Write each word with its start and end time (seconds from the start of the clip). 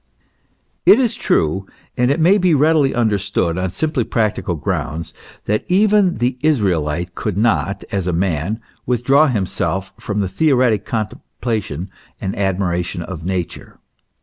It 0.83 0.99
is 0.99 1.13
true, 1.13 1.67
and 1.95 2.09
it 2.09 2.19
may 2.19 2.39
be 2.39 2.55
readily 2.55 2.95
understood 2.95 3.55
on 3.55 3.69
simply 3.69 4.03
prac 4.03 4.35
tical 4.35 4.59
grounds, 4.59 5.13
that 5.45 5.63
even 5.67 6.17
the 6.17 6.39
Israelite 6.41 7.13
could 7.13 7.37
not, 7.37 7.83
as 7.91 8.07
a 8.07 8.11
man, 8.11 8.59
withdraw 8.87 9.27
himself 9.27 9.93
from 9.99 10.19
the 10.21 10.27
theoretic 10.27 10.85
contemplation 10.85 11.91
and 12.19 12.33
admi 12.33 12.71
ration 12.71 13.03
of 13.03 13.23
Nature. 13.23 13.77